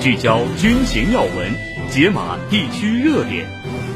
[0.00, 1.52] 聚焦军情要闻，
[1.90, 3.44] 解码地区热点，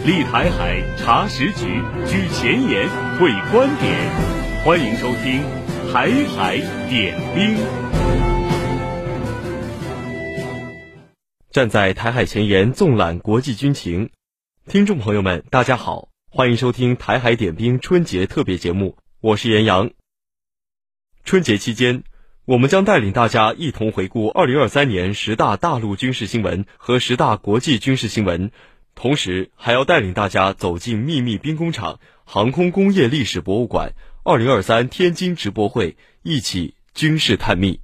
[0.05, 4.11] 立台海查实局，举前沿会观点。
[4.65, 5.41] 欢迎收听
[5.93, 7.57] 《台海点兵》。
[11.53, 14.11] 站在台海前沿，纵览国际军情。
[14.67, 19.91] 听众朋友们，大家好，欢迎收听《台海点兵》春节特别节目，我是严阳。
[21.25, 22.03] 春节期间，
[22.45, 28.51] 我们将带领大家一同回顾二零二三年十大大陆军事新闻和十大国际军事新闻，
[28.97, 37.79] 同时还要带领大家走进秘密兵工厂、航空工业历史博物馆、二零二三天津直播会，一起军事探秘。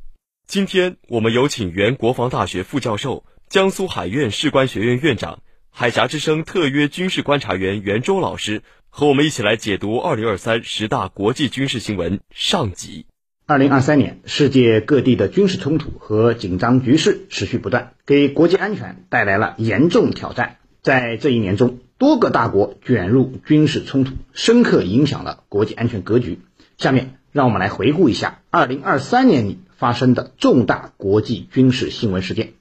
[0.49, 5.39] 今天我们有请原国防大学副教授、江苏海院士官学院院长、
[5.71, 13.07] 海峡之声特约军事观察员袁周老师和我们一起来解读二零二三十大国际军事新闻上集。
[13.51, 20.57] 二零二三年，世界各地的军事冲突和紧张局势持续不断，给国际安全带来了严重挑战。
[20.83, 26.41] 在这一年中，多个大国卷入军事冲突，深刻影响了国际安全格局。
[26.77, 32.53] 下面，让我们来回顾一下二零二三年里发生的重大国际军事新闻事件。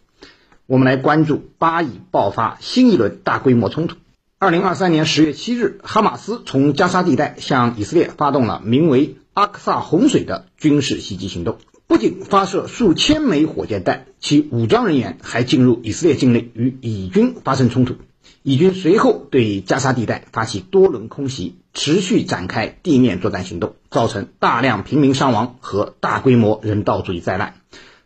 [0.68, 3.98] 我们来关注巴以爆发新一轮大规模冲突。
[4.40, 17.98] 二零二三年十月七日，哈马斯从加沙地带向以色列发动了名为阿克萨洪水的军事袭击行动，不仅发射数千枚火箭弹，其武装人员还进入以色列境内与以军发生冲突。
[18.42, 27.62] 以军随后对加沙地带发起多轮空袭，持续展开地面作战行动，造成大量平民伤亡和大规模人道主义灾难。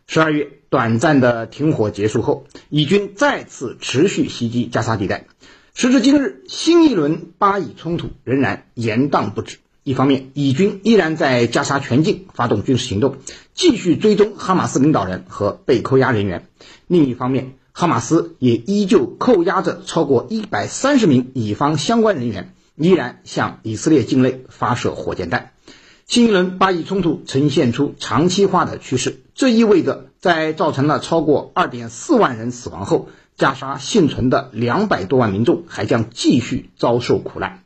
[0.06, 5.24] 十二月，短暂的停火结束后，以军再次持续袭击加沙地带。
[5.72, 9.56] 时至今日，新一轮巴以冲突仍然延宕不止。
[9.84, 13.16] 一方面，以军依然在加沙全境发动军事行动，
[13.52, 16.42] 继续追踪哈马斯领导人和被扣押人员；
[16.86, 25.50] 另一方面，哈马斯也依旧扣押着超过一百三十名以方相关人员，依然向以色列境内发射火箭弹。
[26.06, 37.61] 新一轮巴以冲突呈现出长期化的趋势，这意味着在造成了超过二点四万人死亡后，加沙幸存的两百多万民众还将继续遭受苦难。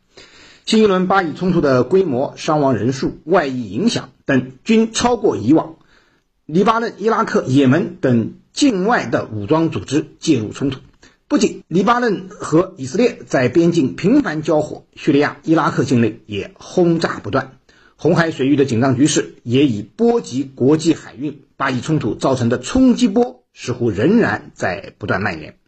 [0.66, 5.76] 新一轮巴以冲突的规模、伤亡人数、外溢影响等均超过以往。
[6.44, 10.80] 黎巴嫩、伊拉克、也门等境外的武装组织介入冲突，
[11.28, 17.52] 不仅黎巴嫩和以色列在边境频繁交火，叙利亚、伊拉克境内也轰炸不断。
[17.94, 25.58] 红海水域的紧张局势也已波及国际海运，巴以冲突造成的冲击波似乎仍然在不断蔓延。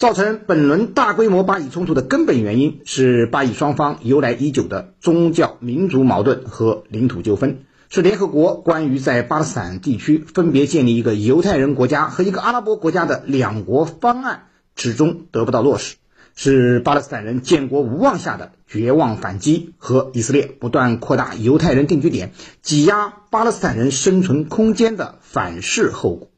[0.00, 14.44] 造成本轮大规模巴以冲突的根本原因是巴以双方由来已久的宗教、民族矛盾和领土纠纷，是联合国关于在巴勒斯坦地区分别建立一个犹太人国家和一个阿拉伯国家的两国方案
[14.74, 15.96] 始终得不到落实，
[16.34, 22.32] 是巴勒斯坦人建国无望下的绝望反击和以色列不断扩大犹太人定居点、
[22.62, 26.30] 挤压巴勒斯坦人生存空间的反噬后果。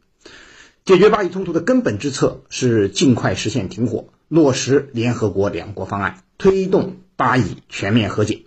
[0.92, 8.42] 解决巴以冲突的根本之策是尽快实现停火，落实联合国两国方案，推动巴以全面和解。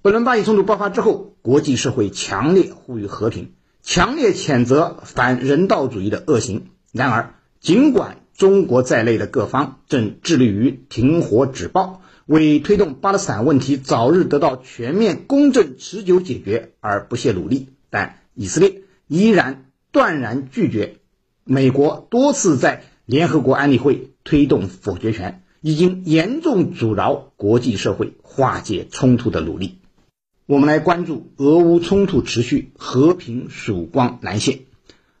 [0.00, 6.68] 本轮巴以冲突爆发之后，国际社会强烈呼吁和平，强烈谴责反人道主义的恶行。
[6.92, 21.00] 然而，尽管中国在内的各方正致力于停火止暴，为推动巴勒斯坦问题早日得到全面、公正、持久解决而不懈努力，但以色列依然断然拒绝。
[21.48, 29.78] 美国多次在联合国安理会推动否决权，已经严重阻挠国际社会化解冲突的努力。
[30.46, 34.62] 我们来关注俄乌冲突持续，和平曙光难现。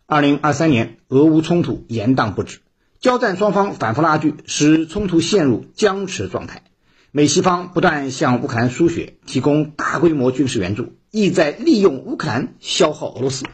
[0.04, 2.58] 二零二三年，俄乌冲突延宕不止，
[2.98, 6.64] 交战双方反复拉锯，使冲突陷入僵持状态。
[7.12, 13.44] 美西方不断向乌克兰输血，提供大规模军事援助，意在利用乌克兰消耗俄罗斯。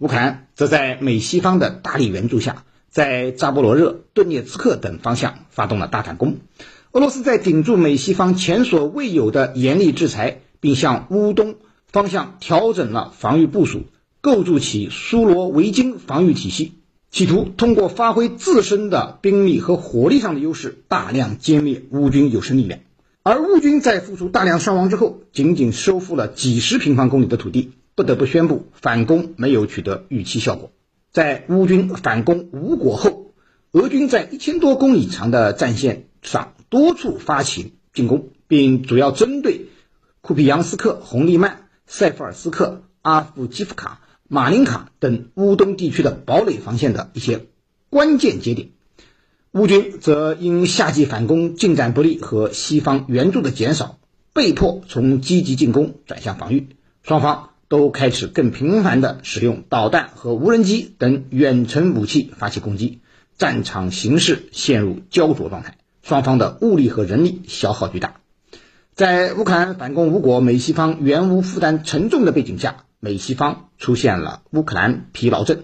[0.00, 6.38] 乌克兰则在美西方的大力援助下，在扎波罗热、顿涅茨克等方向发动了大反攻。
[6.92, 11.56] 俄罗斯在顶住美西方前所未有的严厉制裁，并向乌东
[11.86, 13.82] 方向调整了防御部署，
[14.22, 16.72] 构筑起苏罗维金防御体系，
[17.10, 22.80] 企图通过发挥自身的兵力和火力上的优势，大量歼灭乌军有生力量。
[23.22, 27.72] 而乌军在付出大量伤亡之后，仅仅收复了几十平方公里的土地。
[28.00, 30.72] 不得不宣布反攻没有取得预期效果，
[31.12, 33.34] 在乌军反攻无果后，
[33.72, 39.66] 俄军在一千多公里长的战线上多处发起进攻，并主要针对
[40.22, 47.48] 库皮扬斯克、红利曼、塞夫尔斯克、阿夫基夫卡、马林卡等乌东地区的堡垒防线的一些
[47.90, 48.70] 关键节点。
[49.52, 53.98] 乌军则因夏季反攻进展不利和西方援助的减少，
[54.32, 56.68] 被迫从积极进攻转向防御。
[57.02, 62.98] 双方都开始更频繁地使用导弹和无人机等远程武器发起攻击，
[63.38, 68.16] 战场形势陷入焦灼状态，双方的物力和人力消耗巨大。
[68.96, 75.62] 在乌克兰反攻无果、美西方援乌负担沉重的背景下，美西方出现了乌克兰疲劳症。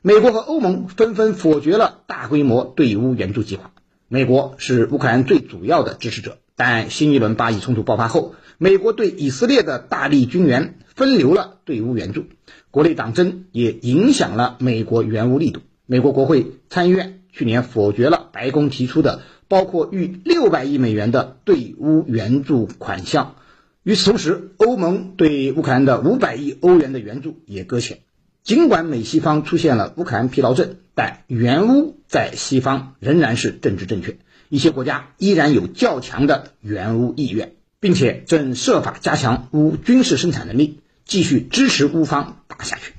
[0.00, 3.72] 美国和欧盟纷纷否决了大规模对乌援助计划。
[4.06, 12.24] 美国是乌克兰最主要的支持者，但新一轮巴以冲突爆发后，美国对以色列的大力军援分流了对乌援助，
[12.72, 15.60] 国内党争也影响了美国援乌力度。
[15.86, 23.36] 美国国会参议院去年否决了白宫提出的包括逾六百亿美元的对乌援助款项。
[23.84, 28.00] 与此同时，欧盟对乌克兰的五百亿欧元的援助也搁浅。
[28.42, 34.18] 尽管美西方出现了乌克兰疲劳症，但援乌在西方仍然是政治正确。
[34.48, 42.94] 一些国家依然有较强的援乌意愿，并且正设法加强乌军事生产能力，继续支持乌方打下去。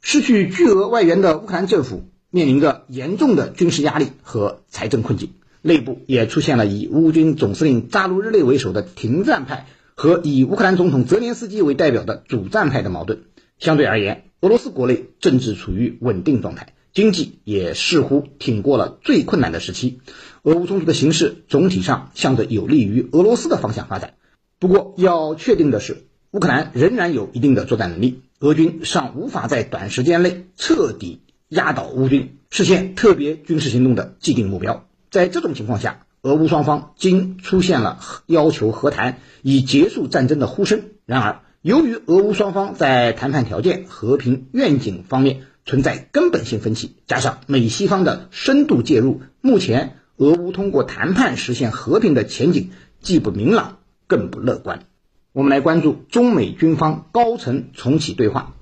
[0.00, 5.32] 失去巨额外援的乌克兰政府面临着严重的军事压力和财政困境，
[5.62, 13.24] 内部也出现了以乌军总司令扎卢日内为首的停战派和以乌克兰总统泽连斯基为代表的主战派的矛盾。
[13.58, 20.00] 相对而言，俄罗斯国内政治处于稳定状态，经济也似乎挺过了最困难的时期。
[20.40, 24.14] 俄乌冲突的形势总体上向着有利于俄罗斯的方向发展。
[24.58, 31.20] 不过，要确定的是，乌克兰仍然有一定的作战能力，俄军尚无法在短时间内彻底
[31.50, 34.88] 压倒乌军，实现特别军事行动的既定目标。
[35.10, 40.84] 在这种情况下，俄乌双方经出现了要求和谈以结束战争的呼声。
[41.04, 52.70] 然而，由于俄乌双方在谈判条件、和平愿景方面存在根本性分歧，加上美西方的深度介入，目前俄乌通过谈判实现和平的前景
[53.00, 54.86] 既不明朗，更不乐观。
[55.32, 58.54] 我们来关注中美军方高层重启对话。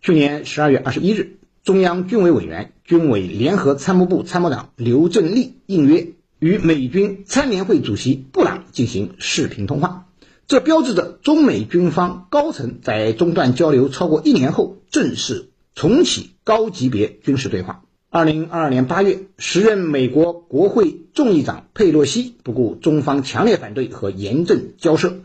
[0.00, 10.06] 去年十二月二十一日，中央军委委员、军委联合参谋部参谋长刘振立应约与美军参联会主席布朗进行视频通话。
[10.46, 17.84] 这标志着中美军方高层在中断交流超过一年后，正式重启高级别军事对话。
[18.08, 25.20] 二零二二年八月，时任美国国会众议长佩洛西不顾中方强烈反对和严正交涉，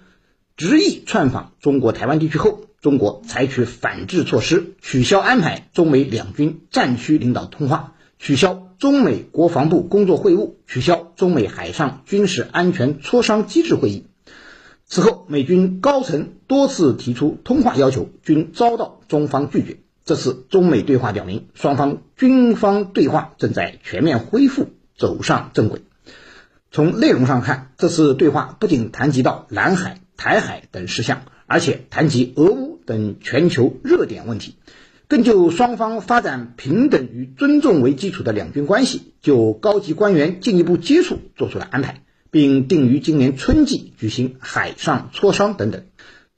[0.56, 14.06] 执意窜访中国台湾地区后，中国采取反制措施，取消安排中美两军战区领导通话，取消中美国防部工作会晤，取消中美海上军事安全磋商机制会议。
[14.86, 19.80] 此后，美军高层多次提出通话要求，均遭到中方拒绝。
[20.06, 25.82] 这次中美对话表明，双方军方对话正在全面恢复，走上正轨。
[26.72, 34.56] 从内容上看，这次对话不仅谈及到南海、台海等事项，而且谈及俄乌等全球热点问题，
[35.08, 42.02] 更就双方发展平等与尊重为基础的两军关系，就高级官员进一步接触做出了安排。
[42.32, 45.86] 并定于今年春季举行海上磋商等等。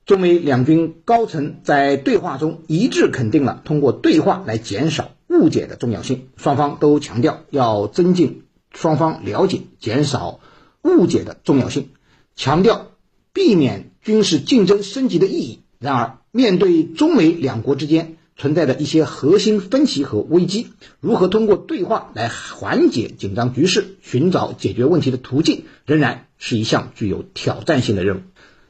[0.08, 10.40] 中美两军高层在对话中一致肯定了通过对话来减少误解的重要性，双方都强调要增进双方了解、减少
[10.82, 11.90] 误解的重要性，
[12.38, 12.88] 强调
[13.34, 15.60] 避免军事竞争升级的意义。
[15.78, 20.68] 然而，面对中美两国之间，存在的一些核心分歧和危机，
[21.02, 28.22] 如何通过对话来缓解紧张局势，寻找解决问题的途径，仍然是一项具有挑战性的任务。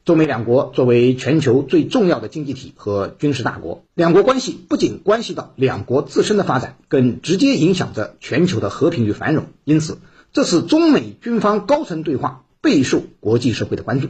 [0.07, 9.47] 中美两国作为全球最重要的经济体和军事大国，两国关系不仅关系到两国自身的发展，更直接影响着全球的和平与繁荣。
[9.65, 9.97] 因此，
[10.31, 14.07] 这次中美军方高层对话备受国际社会的关注。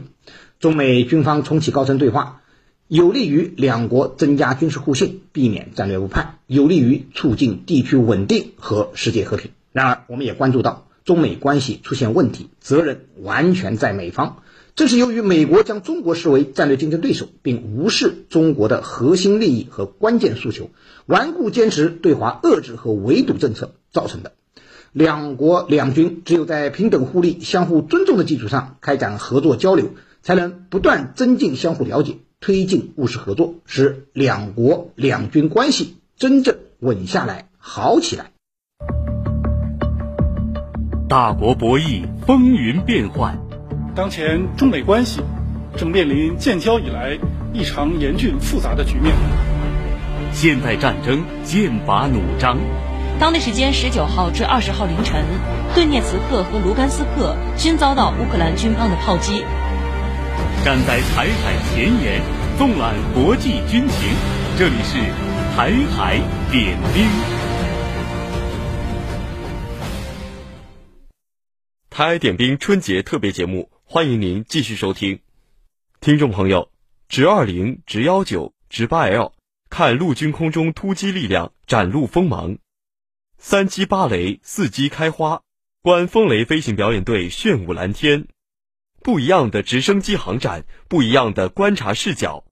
[0.60, 2.42] 中美军方重启高层对话。
[2.86, 9.50] 有利于两国增加军事互信，避免战略误判，有利于促进地区稳定和世界和平。
[9.72, 14.42] 然而，我们也关注到中美关系出现问题，责任完全在美方。
[14.76, 20.68] 正是由于美国将中国视为战略竞争对手，并无视中国的核心利益和关键诉求，
[21.06, 24.32] 顽固坚持对华遏制和围堵政策造成的。
[24.92, 32.18] 两国两军只有在平等互利、相互尊重的基础上开展合作交流，才能不断增进相互了解。
[32.38, 38.30] 推进务实合作，使两国两军关系真正稳下来、好起来。
[41.08, 43.34] 大国博弈，风云变幻。
[43.94, 45.22] 当前中美关系
[45.74, 47.16] 正面临建交以来
[47.54, 49.14] 异常严峻复杂的局面。
[50.32, 52.58] 现代战争剑拔弩张。
[53.18, 55.24] 当地时间十九号至二十号凌晨，
[55.74, 59.42] 顿涅茨克和卢甘斯克均遭到乌克兰军方的炮击。
[60.62, 62.20] 站在台海前沿，
[62.58, 64.10] 纵览国际军情，
[64.58, 64.98] 这里是
[65.56, 66.20] 台海
[66.52, 67.06] 点兵。
[71.98, 75.18] 台点兵春节特别节目，欢迎您继续收听。
[76.00, 76.70] 听众朋友，
[77.08, 79.32] 直二零、直幺九、直八 L，
[79.68, 82.58] 看陆军空中突击力量展露锋芒。
[83.36, 85.42] 三机芭蕾，四机开花，
[85.82, 88.28] 观风雷飞行表演队炫舞蓝天。
[89.02, 92.44] 不一样的直升机航展，不一样的观察视角。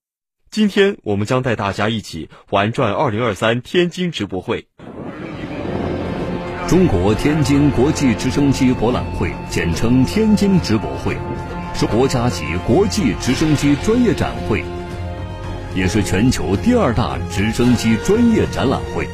[0.50, 4.66] 今天我们将带大家一起玩转二零二三天津直博会。
[6.68, 11.16] 中国天津国际直升机博览会，简称天津直博会，
[11.75, 14.64] 是国家级国际直升机专业展会，
[15.76, 19.06] 也是全球第二大直升机专业展览会。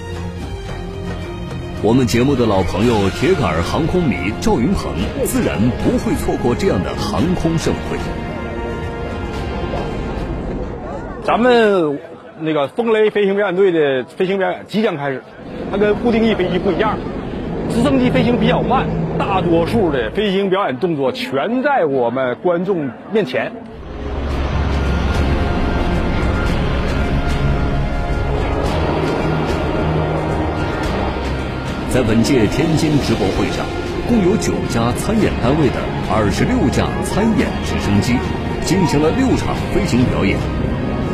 [1.83, 4.91] 我们节目的老朋友铁杆航空迷赵云鹏，
[5.27, 7.99] 自然不会错过这样的航空盛会。
[11.23, 12.01] 咱们
[12.41, 15.23] 那个风雷飞行表演队的飞行表演即将开始，
[15.71, 16.99] 它跟固定翼飞机不一样，
[17.71, 18.87] 直升机飞行比较慢，
[19.19, 23.51] 大多数的飞行表演动作全在我们观众面前。
[31.91, 33.67] 在本届天津直博会上，
[34.09, 35.77] 共有九家参演单位的
[36.11, 38.15] 二十六架参演直升机
[38.65, 40.39] 进行了六场飞行表演，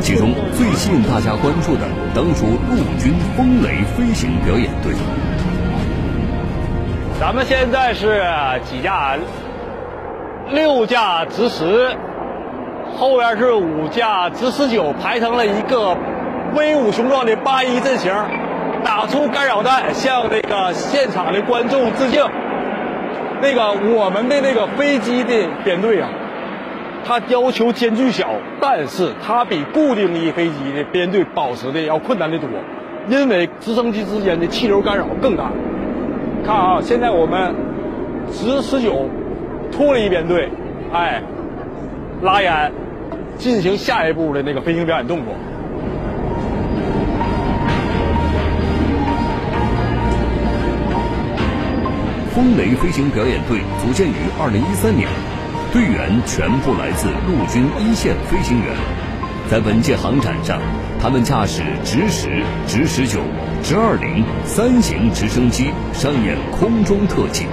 [0.00, 1.82] 其中最吸引大家关注的
[2.14, 4.94] 当属陆军风雷飞行表演队。
[7.20, 8.22] 咱们现在是
[8.64, 9.16] 几架？
[10.50, 11.90] 六架直十，
[12.96, 15.96] 后边是五架直十九，排成了一个
[16.54, 18.12] 威武雄壮的八一阵型。
[18.84, 22.24] 打出干扰弹，向那个现场的观众致敬。
[23.42, 26.08] 那个我们的那个飞机的编队啊，
[27.04, 28.28] 它要求间距小，
[28.60, 32.48] 但是它比固定翼飞机的编队保持的要困难的多，
[33.08, 35.50] 因为直升机之间的气流干扰更大。
[36.48, 37.54] 看啊，现在我们
[38.32, 39.10] 直十九
[39.70, 40.48] 脱离编队，
[40.90, 41.22] 哎，
[42.22, 42.72] 拉烟，
[43.36, 45.34] 进行下一步的那个飞行表演动作。
[52.30, 55.06] 风雷飞行表演队组建于二零一三年，
[55.70, 58.74] 队员全部来自陆军一线飞行员。
[59.50, 60.58] 在本届航展上，
[60.98, 63.20] 他们驾驶直十、直十九、
[63.62, 67.46] 直二零三型直升机上演空中特技，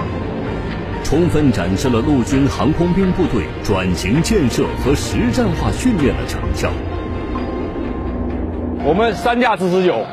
[1.04, 6.70] 充分展示了陆军航空兵部队转型建设和实战化训练的成效。
[8.84, 10.06] 我们三架直十九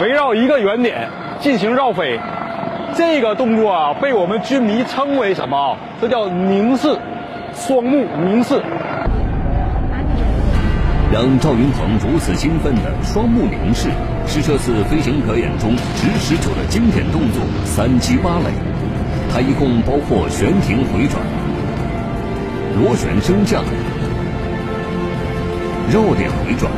[0.00, 1.08] 围绕一个原点
[1.40, 2.18] 进行绕飞。
[2.96, 5.76] 这个动作啊，被我们军迷称为什么？
[6.00, 6.96] 这叫凝视，
[7.52, 8.62] 双目凝视。
[11.14, 13.88] 让赵云鹏如此兴奋的双目凝视，
[14.26, 18.50] 是这次飞行表演中直十九的经典动作——三机八雷。
[19.32, 21.22] 它一共包括悬停回转、
[22.76, 23.62] 螺旋升降、
[25.86, 26.68] 绕点回转、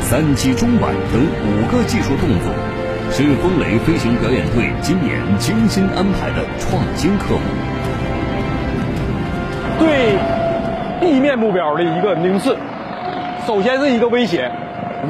[0.00, 2.50] 三机钟摆等五个技术动作。
[3.12, 7.42] 是风雷飞行表演队今年精心安排的创新科目。
[9.78, 10.16] 对
[11.26, 12.56] 面目标的一个凝视，
[13.44, 14.48] 首先是一个威胁。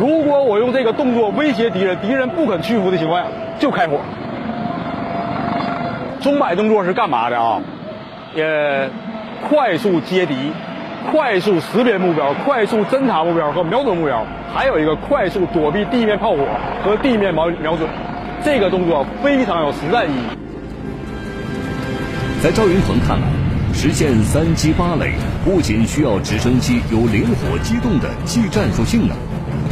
[0.00, 3.26] 如果我用这个动作威胁敌人，敌人不肯屈服的情况下，
[3.58, 3.98] 就开火。
[6.22, 7.60] 钟摆动作是干嘛的啊？
[8.34, 8.88] 呃，
[9.46, 10.50] 快速接敌，
[11.12, 14.24] 快速识别目标，快速侦察目标和瞄准目标。
[14.54, 16.38] 还有一个快速躲避地面炮火
[16.82, 17.86] 和地面瞄瞄准，
[18.42, 20.24] 这个动作非常有实战意义。
[22.42, 23.26] 在赵云鹏看来，
[23.78, 25.12] 实现三机八雷
[25.44, 29.14] 不仅需要直升机有灵活机动的技战术性能，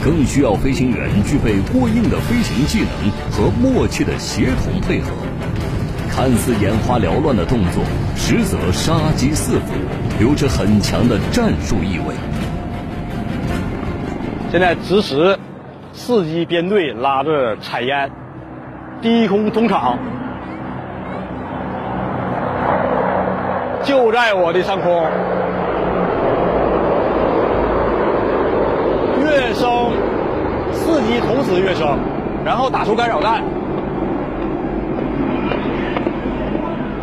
[0.05, 5.09] 更需要飞行员具备过硬的飞行技能和默契的协同配合。
[6.11, 7.83] 看似眼花缭乱的动作，
[8.15, 9.73] 实则杀机四伏，
[10.21, 12.15] 有着很强的战术意味。
[14.53, 15.39] 现在直十
[15.95, 18.13] 四机编队拉着采烟，
[19.01, 19.99] 低空通场，
[24.05, 25.03] 就在我的上空，
[29.19, 29.93] 跃升，
[30.73, 31.97] 四机同时跃升，
[32.45, 33.43] 然后打出干扰弹。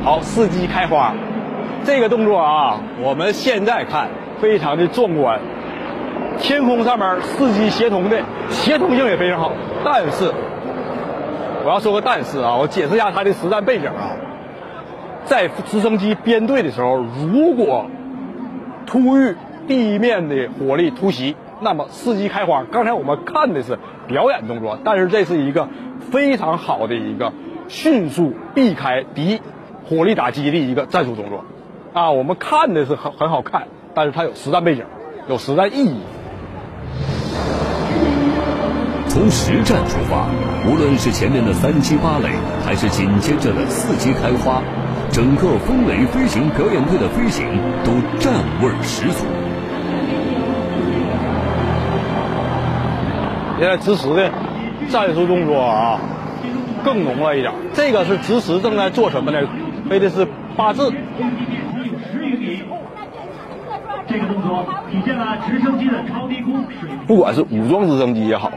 [0.03, 1.11] 好，四机开花，
[1.83, 4.07] 这个动作啊，我们现在看
[4.39, 5.39] 非常的壮观。
[6.37, 9.51] 天空上面四机协同的协同性也非常好，
[9.83, 10.31] 但是
[11.65, 14.13] 我要说个但是啊，我解释一下它的实战背景啊。
[15.25, 17.85] 在直升机编队的时候，如果
[18.85, 19.35] 突遇
[19.67, 22.63] 地面的火力突袭，那么伺机开花。
[22.71, 25.69] 刚才我们看的是表演动作，但是这是一个
[26.11, 27.31] 非常好的一个
[27.67, 29.39] 迅速避开敌
[29.87, 31.45] 火力打击的一个战术动作。
[31.93, 34.83] 啊，我们看的是很很好看，但是它有实战背景，
[35.29, 35.97] 有实战意义。
[39.07, 40.27] 从实战出发，
[40.65, 42.29] 无论是前面的三击八垒，
[42.65, 44.61] 还是紧接着的四击开花。
[45.11, 47.45] 整个风雷飞行表演队的飞行
[47.83, 49.25] 都战味十足。
[53.59, 54.31] 现在直十的
[54.87, 55.99] 战术动作啊，
[56.83, 57.53] 更浓了一点。
[57.73, 59.39] 这个是直十正在做什么呢？
[59.89, 60.25] 飞的是
[60.55, 60.91] 八字。
[64.07, 66.89] 这个动作体现了直升机的超低空水。
[67.05, 68.49] 不管是武装直升机也好，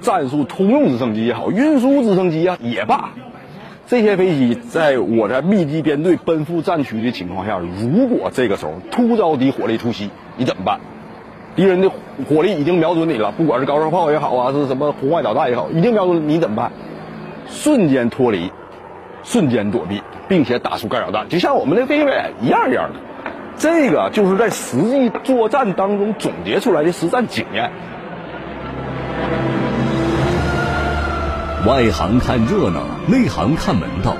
[0.00, 3.10] 战术通用直升机也好，运输直升机啊也罢。
[3.90, 10.78] 这些飞机在我在密集编队奔赴战区的情况下，如果这个时候突遭敌火力突袭，你怎么办？
[11.56, 11.90] 敌人的
[12.28, 16.70] 火力已经瞄准你了，不管是高射炮也好啊，是什么红外导弹也好，已经瞄准你，怎么办？
[17.48, 18.52] 瞬间脱离，
[19.24, 23.00] 瞬间躲避，并且打出干扰弹，就像我们的飞行员一样一样的。
[23.56, 27.72] 这个就是在实际作战当中总结出来的实战经验。
[31.66, 34.16] 外行看热闹，内行看门道。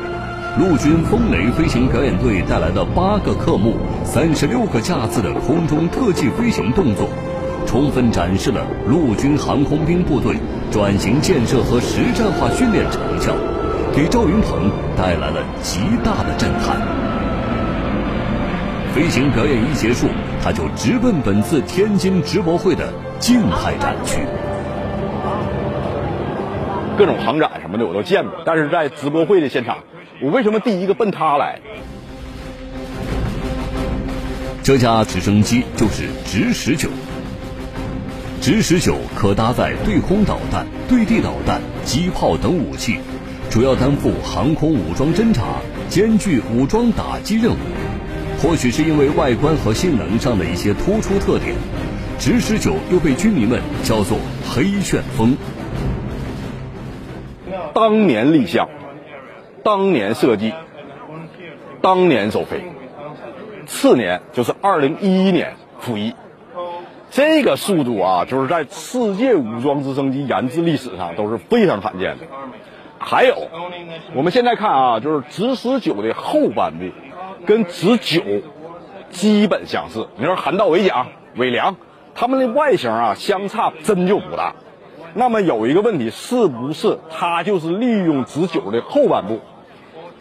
[0.59, 7.09] 陆军风雷飞行表演队带来的八个科目、三十六个架次的空中特技飞行动作，
[7.66, 10.37] 充分展示了陆军航空兵部队
[10.70, 13.32] 转型建设和实战化训练成效，
[13.94, 16.76] 给赵云鹏带来了极大的震撼。
[18.92, 20.09] 飞行表演一结束，
[20.42, 24.18] 他就直奔本次天津直博会的静态展区。
[27.00, 29.78] 各种航展什么的我都见过，但是在直播会的现场，
[30.21, 31.58] 我为什么第一个奔他来？
[34.63, 36.91] 这架直升机就是直十九。
[38.43, 42.99] 直十九可搭载对空导弹、对地导弹、机炮等武器，
[43.49, 45.54] 主要担负航空武装侦察，
[45.89, 47.56] 兼具武装打击任务。
[48.43, 51.54] 或许是因为外观和性能上的一些突出特点，
[52.19, 55.34] 直十九又被军迷们叫做“黑旋风”。
[57.73, 58.69] 当年立项，
[59.63, 60.52] 当年设计，
[61.80, 62.63] 当年首飞，
[63.67, 66.15] 次年就是二零一一年服役，
[67.11, 72.25] 这个速度啊，就是在世界武装直升机研制历史上都是非常罕见的。
[72.99, 73.49] 还有，
[74.15, 76.85] 我们现在看啊，就是直十九的后半部
[77.47, 78.23] 跟直九
[79.11, 80.09] 基本相似。
[80.17, 81.06] 你说韩道尾桨、
[81.37, 81.76] 尾梁，
[82.15, 84.54] 它们的外形啊相差真就不大。
[85.14, 89.40] 那么有一个问题，是不是它就是利用直九的后半部，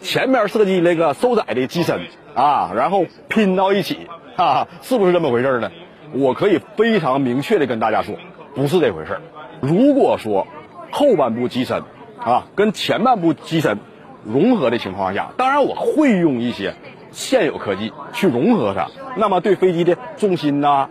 [0.00, 2.00] 前面设计那个收窄的机身
[2.34, 5.70] 啊，然后拼到一起，哈、啊，是不是这么回事呢？
[6.12, 8.16] 我可以非常明确的跟大家说，
[8.54, 9.20] 不是这回事。
[9.60, 10.46] 如果说
[10.90, 11.82] 后半部机身
[12.18, 13.78] 啊跟前半部机身
[14.24, 16.74] 融合的情况下，当然我会用一些
[17.12, 20.88] 现有科技去融合它，那么对飞机的重心呐、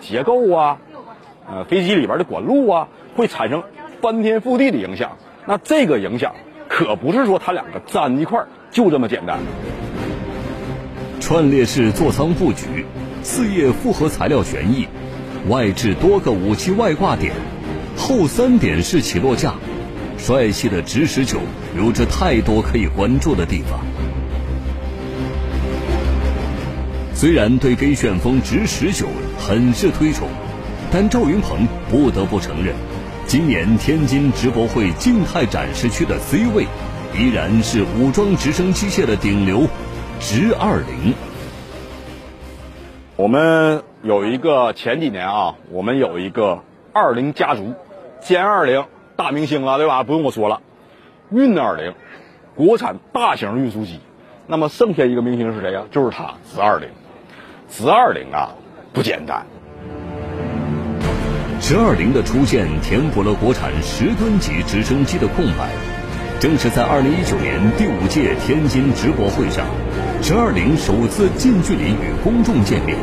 [0.00, 0.78] 结构啊、
[1.48, 2.88] 呃飞机里边的管路啊。
[3.16, 3.64] 会产生
[4.00, 6.34] 翻天覆地的影响，那这个影响
[6.68, 9.38] 可不是说它两个粘一块就这么简单。
[11.18, 12.84] 串列式座舱布局，
[13.22, 14.86] 四叶复合材料旋翼，
[15.48, 17.32] 外置多个武器外挂点，
[17.96, 19.54] 后三点式起落架，
[20.18, 21.40] 帅气的直十九
[21.76, 23.80] 有着太多可以关注的地方。
[27.14, 29.06] 虽然对飞旋风直十九
[29.38, 30.28] 很是推崇，
[30.92, 32.74] 但赵云鹏不得不承认。
[33.26, 36.64] 今年天津直博会静态展示区的 C 位，
[37.12, 39.62] 依然是武装直升机械的顶流，
[40.20, 41.12] 直二零。
[43.16, 46.62] 我们有一个前几年啊，我们有一个
[46.92, 47.74] 二零家族，
[48.22, 48.84] 歼二零
[49.16, 50.04] 大明星了，对吧？
[50.04, 50.60] 不用我说了，
[51.30, 51.94] 运二零，
[52.54, 53.98] 国产大型运输机。
[54.46, 55.82] 那么剩下一个明星是谁呀？
[55.90, 56.88] 就是他，直二零。
[57.68, 58.50] 直二零啊，
[58.92, 59.44] 不简单。
[61.66, 65.68] 直二零的出现填补了国产十吨级直升机的空白。
[66.38, 69.66] 正是在二零一九年第五届天津直博会上，
[70.22, 72.96] 直二零首次近距离与公众见面，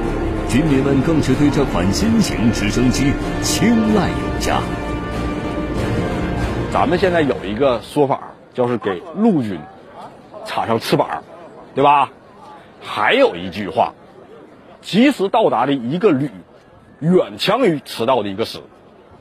[0.47, 4.62] 军民们更是对这款新型直升机青睐有加。
[6.71, 9.60] 咱们现在有一个说法，就是给陆军
[10.45, 11.21] 插上翅膀，
[11.76, 12.10] 对吧？
[12.82, 13.91] 还有一句话，
[14.82, 16.32] 及时到达的一个旅。
[17.04, 18.60] 远强于迟到的一个师，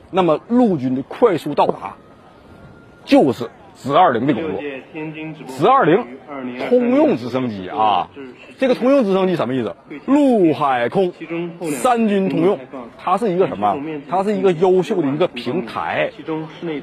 [0.09, 1.95] 那么陆军的快速到达，
[3.03, 4.61] 就是直二零的工作。
[5.47, 6.17] 直二零
[6.69, 8.09] 通用直升机啊，
[8.57, 9.75] 这个通用直升机什么意思？
[10.05, 11.11] 陆海空
[11.81, 12.57] 三军通用，
[12.97, 13.75] 它是一个什么？
[14.09, 16.09] 它是一个优秀的一个平台，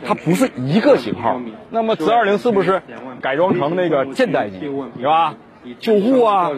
[0.05, 1.41] 它不是一个型号。
[1.71, 2.83] 那么直二零是不是
[3.23, 4.59] 改装成那个舰载机，
[4.99, 5.35] 是吧？
[5.79, 6.51] 救护啊，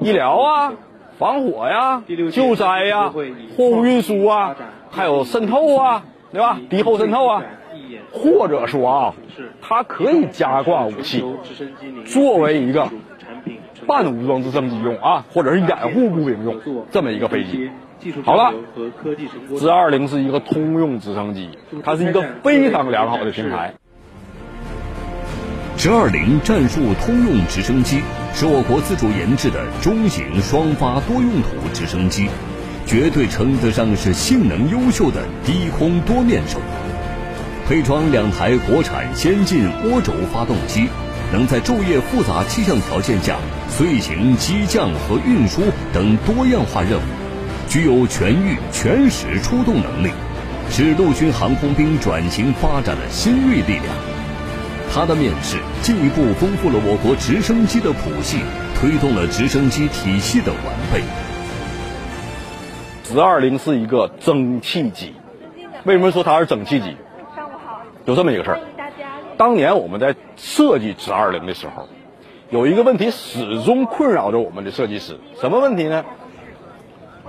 [0.00, 0.72] 医疗啊，
[1.18, 3.10] 防火呀，救灾呀，
[3.56, 4.56] 货物运输啊，
[4.90, 6.58] 还有渗透啊，对吧？
[6.68, 7.42] 敌后渗透啊。
[8.12, 9.14] 或者说啊，
[9.60, 11.24] 它可以加挂武器，
[12.06, 12.88] 作为一个
[13.88, 16.60] 半武装直升机用啊，或者是掩护步兵用
[16.92, 17.70] 这么一个飞机。
[18.24, 18.54] 好了，
[19.58, 21.50] 直二零是一个通用直升机，
[21.82, 23.74] 它是一个非常良好的平台。
[25.76, 28.00] 直二零战术通用直升机
[28.36, 32.28] 是我国自主研制的中型双发多用途直升机，
[32.84, 36.58] 绝对称得上是性能优秀的低空多面手。
[37.68, 40.88] 配装两台国产先进涡轴发动机，
[41.32, 43.36] 能在昼夜复杂气象条件下
[43.70, 47.02] 遂行机降和运输等多样化任务，
[47.68, 50.10] 具有全域全时出动能力，
[50.70, 54.13] 是陆军航空兵转型发展的新锐力量。
[54.94, 58.38] 它的面世进一步丰富了我国直升机的谱系，
[58.76, 61.02] 推动了直升机体系的完备。
[63.02, 65.12] 直二零是一个蒸汽机，
[65.82, 66.96] 为什么说它是蒸汽机？
[68.04, 68.60] 有这么一个事儿，
[69.36, 71.88] 当年我们在设计直二零的时候，
[72.50, 76.04] 有一个问题始终困扰着我们的设计师，什么问题呢？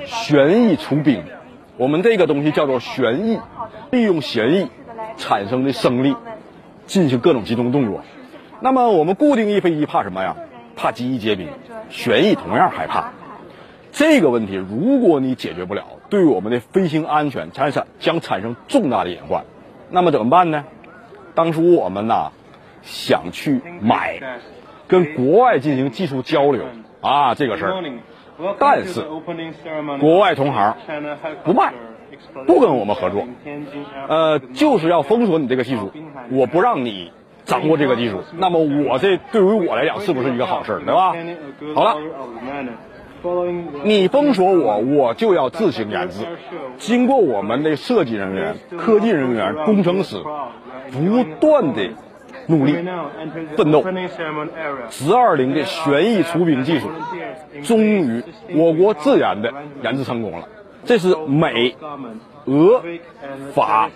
[0.05, 1.23] 旋翼出兵，
[1.77, 3.39] 我们这个东西叫做旋翼，
[3.89, 4.67] 利用旋翼
[5.17, 6.15] 产生的升力
[6.85, 8.01] 进行各种机动动作。
[8.61, 10.35] 那么我们固定翼飞机怕什么呀？
[10.75, 11.49] 怕机翼结冰，
[11.89, 13.11] 旋翼同样害怕。
[13.91, 19.45] 这个问题如果你解决不了，对我们的飞行安全产生将产生重大的隐患。
[19.89, 20.65] 那么怎么办呢？
[21.33, 22.31] 当初我们呐
[22.81, 24.19] 想去买，
[24.87, 26.65] 跟国外进行技术交流
[27.01, 27.73] 啊这个事儿，
[28.59, 29.01] 但是
[29.99, 30.75] 国外同行
[31.43, 31.73] 不卖，
[32.45, 33.27] 不跟我们合作，
[34.07, 35.91] 呃，就是要封锁你这个技术，
[36.31, 37.11] 我不让你
[37.43, 38.23] 掌握这个技术。
[38.37, 41.15] 那么我这对于我来讲是不是一个好事，对吧？
[41.75, 41.97] 好了。
[43.83, 46.27] 你封锁我，我就要自行研制。
[46.77, 50.17] 经过我们的设计人员、科技人员、工程师
[50.91, 51.89] 不断的
[52.45, 52.73] 努力
[53.57, 53.83] 奋斗，
[54.91, 56.91] 直二零的旋翼除冰技术
[57.63, 58.21] 终于
[58.53, 59.51] 我国自研的
[59.81, 60.47] 研制成功了。
[60.85, 61.75] 这是美、
[62.45, 62.83] 俄、
[63.53, 63.89] 法、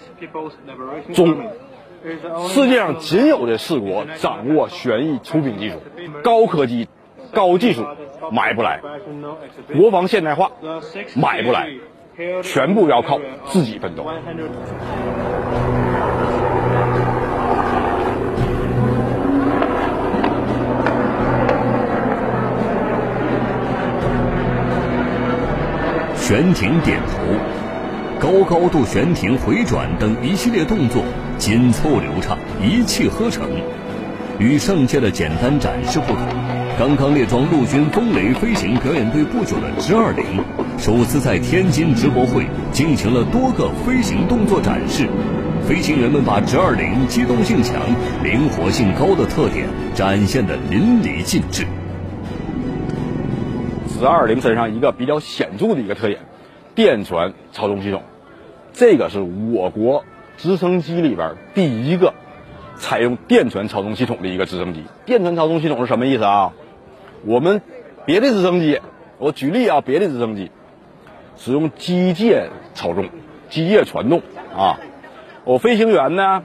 [1.14, 1.38] 中
[2.48, 5.78] 世界上仅有的四国掌握旋翼出品技术，
[6.24, 6.88] 高科技。
[7.32, 7.86] 高技术
[8.32, 8.82] 买不来，
[9.78, 10.50] 国防现代化
[11.16, 11.70] 买不来，
[12.42, 14.04] 全部要靠自己奋斗。
[26.30, 27.18] 悬停点头，
[28.20, 31.04] 高高度悬停回转等一系列动作
[31.40, 33.50] 紧凑流畅，一气呵成。
[34.38, 36.28] 与上届的简单展示不同。
[36.78, 40.24] 刚刚列装陆军风雷飞行表演队不久的直二零，
[40.78, 45.10] 首次在天津直博会进行了多个飞行动作展示。
[45.68, 47.74] 飞行员们把直二零机动性强、
[48.24, 49.66] 灵活性高的特点
[49.96, 51.66] 展现得淋漓尽致。
[54.00, 56.22] 直二零身上一个比较显著的一个特点，
[56.74, 58.02] 电传操纵系统，
[58.72, 60.06] 这个是我国
[60.38, 62.14] 直升机里边第一个
[62.78, 64.86] 采用电传操纵系统的一个直升机。
[65.06, 66.54] 电传操纵系统是什么意思啊？
[67.26, 67.62] 我们
[68.06, 68.80] 别的直升机，
[69.18, 70.50] 我举例啊，别的直升机
[71.36, 73.10] 使用机械操纵、
[73.50, 74.22] 机械传动
[74.56, 74.80] 啊，
[75.44, 76.42] 我飞行员呢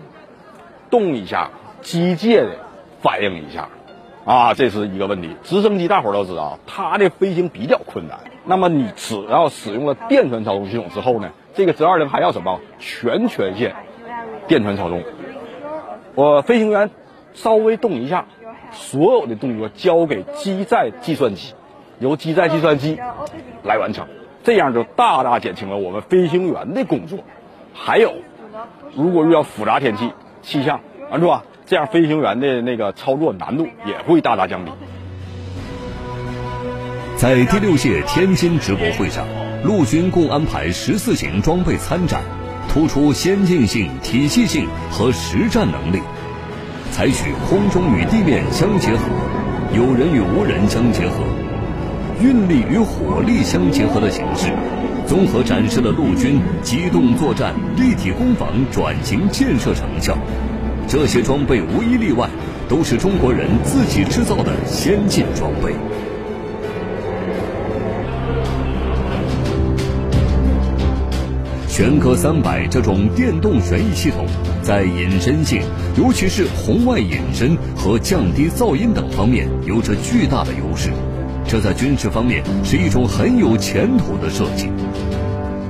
[0.90, 1.50] 动一下，
[1.82, 2.56] 机械的
[3.00, 3.68] 反应一下
[4.24, 5.36] 啊，这是一个问题。
[5.42, 8.18] 直升机大伙儿都知道，它的飞行比较困难。
[8.44, 12.60] 那么你只要使用了电传操纵系统之后呢，这个直二零还要什么？
[12.78, 13.74] 全权限
[14.46, 15.02] 电传操纵，
[16.14, 16.90] 我飞行员
[17.34, 18.26] 稍微动一下。
[18.72, 21.54] 所有的动作交给机载计算机，
[22.00, 22.98] 由机载计算机
[23.62, 24.08] 来完成，
[24.42, 27.20] 这样就大大减轻了我们飞行员的工作。
[27.72, 28.14] 还有，
[28.96, 31.44] 如果遇到复杂天气、气象，啊是吧？
[31.66, 34.72] 这样飞行员的那个操作难度也会大大降低。
[37.16, 39.26] 在第六届天津直播会上，
[39.64, 42.22] 陆军共安排十四型装备参展，
[42.68, 46.02] 突出先进性、体系性和实战能力。
[46.90, 49.08] 采取空中与地面相结合，
[49.74, 51.24] 有人与无人相结合，
[52.20, 54.52] 运力与火力相结合的形式，
[55.06, 60.16] 综合展示了陆军机动作战、立体攻防转型建设成效。
[60.94, 62.30] 这些装备无一例外
[62.68, 65.74] 都是中国人自己制造的先进装备。
[71.66, 74.24] 旋科三百这种电动旋翼系统，
[74.62, 75.62] 在隐身性，
[75.98, 80.90] 尤其是红外隐身和降低噪音等方面，有着巨大的优势。
[81.44, 84.70] 这在军事方面是一种很有前途的设计。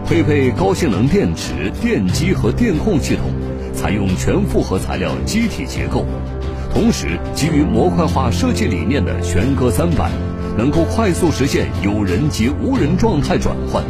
[0.04, 3.32] 配备高性能电池、电机和电控系统，
[3.84, 6.06] 采用全复合材料机体结构，
[6.72, 10.10] 同时基于模块化设计理念的旋壳三百，
[10.56, 13.84] 能够快速实现有人及无人状态转换，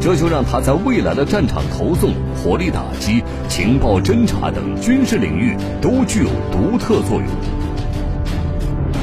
[0.00, 7.26] 这就让它在未来的战场投送、火力打击、情报侦察等军事领域都具有独特作用。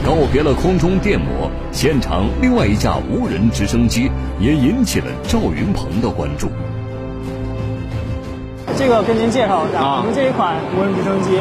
[0.03, 6.49] 告别了空中电摩，现场另外一架无人直升机也引起了赵云鹏的关注。
[8.83, 11.39] 这个跟您介绍一下，啊、我们这一款无人直升机，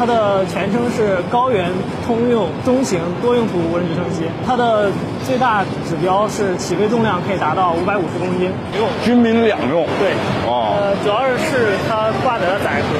[0.00, 1.68] 它的全称是高原
[2.06, 4.88] 通用中型多用途无人直升机，它的
[5.20, 8.48] 最大指标是起飞重量可以达到五百五十公斤，
[8.80, 9.84] 用军民两用。
[10.00, 10.16] 对，
[10.48, 12.96] 哦，呃，主要是它挂载的载荷，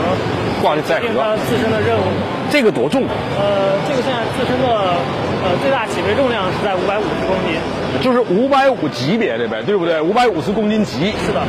[0.61, 2.05] 挂的载荷，它自身的任务。
[2.53, 3.09] 这个多重？
[3.40, 7.57] 呃，这个现在自身的呃最大起飞重量是在五百五十公斤，
[8.05, 9.98] 就是五百五级别的呗，对不对？
[10.03, 11.16] 五百五十公斤级。
[11.24, 11.40] 是的。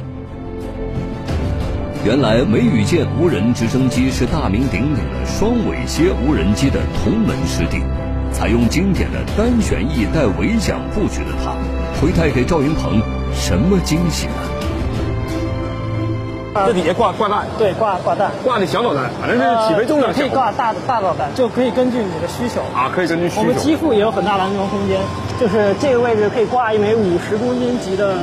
[2.10, 7.84] 原来梅雨舰无人直升机是大名鼎鼎的双尾蝎无人机的同门师弟，
[8.32, 11.54] 采用经典的单旋翼带尾桨布局的它，
[12.02, 13.00] 会带给赵云鹏
[13.32, 14.34] 什么惊喜呢？
[16.65, 20.19] 这底下挂挂弹，对，挂挂弹，挂那小导弹，反正是起飞重量小。
[20.19, 23.41] 可以挂大大导弹，就可以根据你的需求啊，可以根据需求。
[23.41, 25.00] 我们机腹也有很大的安装空间，
[25.39, 28.15] 就是这个位置可以挂一枚五十公斤级的。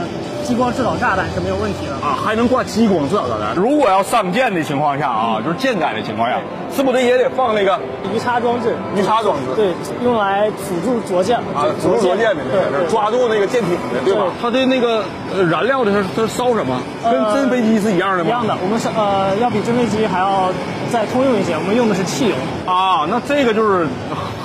[0.47, 3.57] 激光制导炸弹是没有问题的啊，还能挂激光制导炸弹。
[3.57, 6.39] 如果要上舰的情况下啊，嗯、就是舰载的情况下，
[6.75, 7.77] 是不是也得放那个
[8.15, 8.77] 鱼叉装置？
[8.95, 9.73] 鱼叉装置，对，
[10.05, 12.43] 用来辅助着舰啊，辅助着舰的，
[12.89, 14.23] 抓住那个舰艇的，对吧？
[14.41, 15.03] 它的那个
[15.35, 16.81] 呃燃料的是它烧什么？
[17.03, 18.29] 跟真飞机是一样的吗？
[18.29, 20.49] 一样的，我们是呃要比真飞机还要
[20.93, 23.89] 再通用一些，我们用的是汽油啊，那这个就是。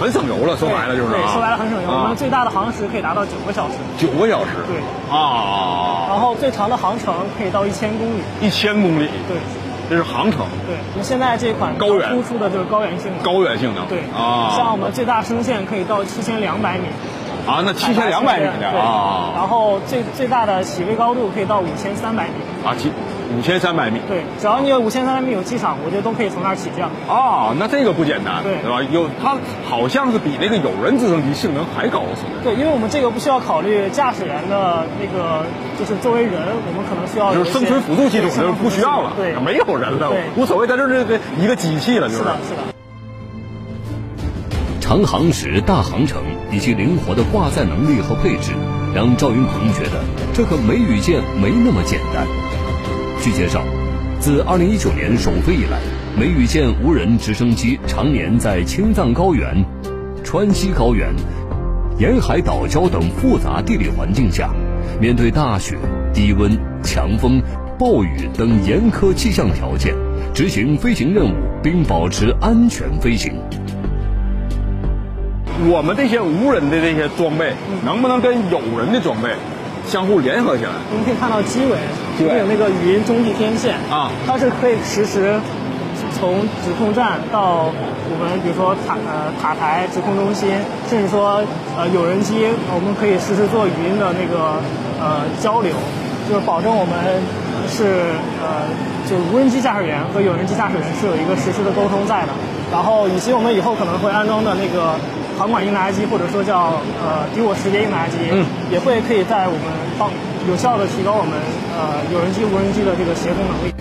[0.02, 1.12] 很省油了，说白了就是。
[1.12, 1.88] 对，说白了很省油。
[1.88, 3.76] 我们最大的航时可以达到九个小时。
[4.00, 4.50] 九个小时。
[4.66, 4.82] 对。
[5.16, 6.10] 啊。
[6.10, 8.24] 然后最长的航程可以到一千公里。
[8.42, 9.08] 一千公里。
[9.28, 9.38] 对。
[9.88, 10.40] 这是航程。
[10.66, 10.76] 对。
[10.94, 13.22] 我们现在这款高原突出的就是高原性能。
[13.22, 13.86] 高原性能。
[13.86, 14.00] 对。
[14.18, 14.50] 啊。
[14.58, 16.86] 像我们最大升限可以到七千两百米。
[17.46, 19.34] 啊，那七千两百米的啊。
[19.36, 22.34] 然后最最大的起飞高度可以到五千三百米。
[22.66, 22.92] 啊，起。
[23.38, 26.90] 五千三百米，对，只要你有五千三百米有机场，我觉得都可以从那儿起降。
[27.08, 28.82] 哦，那这个不简单，对，对吧？
[28.92, 29.38] 有它
[29.70, 32.44] 好像是比那个有人直升机性能还高似的。
[32.44, 35.46] 对，因为我们这个不需要考虑驾驶员的那个，
[35.80, 36.34] 就是作为人，
[36.68, 42.20] 我们可能需要就是生存辅助系统就不需要了，对，没有人了，无所谓，它就是这个一个机器了，就是。
[42.20, 42.62] 是的，是的。
[44.82, 48.52] 长航时、大航程以及灵活的挂载能力和配置，
[48.94, 52.28] 让赵云鹏觉得这个梅雨舰没那么简单。
[53.22, 53.64] 据介绍。
[54.20, 55.80] 自2019年首飞以来，
[56.18, 59.64] 梅雨舰无人直升机常年在青藏高原、
[60.24, 61.14] 川西高原、
[61.98, 64.52] 沿海岛礁等复杂地理环境下，
[65.00, 65.78] 面对大雪、
[66.14, 66.52] 低温、
[66.84, 67.42] 强风、
[67.80, 69.96] 暴雨等严苛气象条件，
[70.34, 73.34] 执行飞行任务并保持安全飞行。
[75.70, 77.54] 我们这些无人的这些装备，
[77.86, 79.30] 能不能跟有人的装备
[79.88, 80.72] 相互联合起来？
[80.92, 81.78] 我们可以看到机尾。
[82.20, 85.40] 因为有那个语音中继天线啊，它是可以实时
[86.14, 90.54] 从指控站到我们比如说塔呃塔台指控中心，
[90.88, 91.42] 甚至说
[91.76, 94.62] 呃有人机，我们可以实时做语音的那个
[95.02, 95.74] 呃交流，
[96.30, 96.94] 就是保证我们
[97.66, 98.70] 是呃
[99.10, 102.30] 就无人机驾驶员和有人机驾驶员是有一个实时的沟通在的。
[102.72, 104.96] 然后以及我们以后可能会安装的那个
[105.42, 109.64] 航管应答机，或者说叫呃敌我识别应答机，嗯，也会可以在我们
[109.98, 110.12] 帮。
[110.48, 111.34] 有效的提高我们
[111.76, 113.74] 呃有人机无人机的这个协同能力。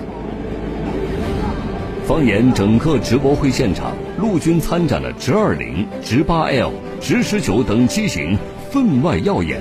[2.06, 8.38] 放眼整个直播会现场，陆军参展的直二零、直八 L、直十九等机型
[8.70, 9.60] 分外耀眼，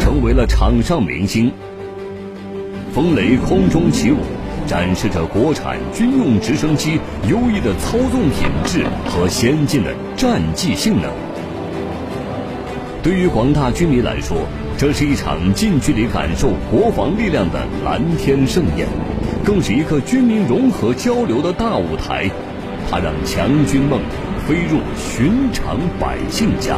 [0.00, 1.50] 成为了场上明星。
[2.92, 4.18] 风雷空中起舞，
[4.66, 11.10] 展示着国产军用直升机优异的操纵品质和先进的战技性能。
[13.00, 18.88] 对于广大军迷来说，这是一场近距离感受国防力量的蓝天盛宴，
[19.44, 22.28] 更是一个军民融合交流的大舞台。
[22.90, 24.00] 它让强军梦
[24.46, 26.76] 飞入寻常百姓家。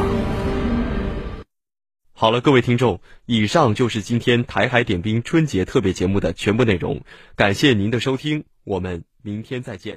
[2.12, 7.00] 好了，各位听众，以上就是今天台海点兵春节特别节目的全部内容。
[7.34, 9.88] 感谢您的收听，我们明天再见。